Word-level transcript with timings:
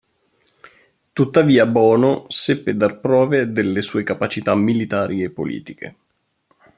Tuttavia 1.13 1.67
Bono 1.67 2.25
seppe 2.27 2.75
dar 2.75 2.99
prove 2.99 3.51
delle 3.51 3.83
sue 3.83 4.01
capacità 4.01 4.55
militari 4.55 5.21
e 5.21 5.29
politiche. 5.29 5.95